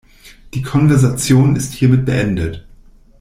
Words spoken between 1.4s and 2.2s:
ist hiermit